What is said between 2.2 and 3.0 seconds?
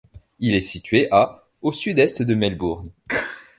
de Melbourne.